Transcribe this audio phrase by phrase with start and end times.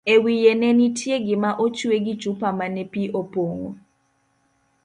[0.13, 3.69] e wiye nenitie gima ochwe gi chupa mane pi opong'o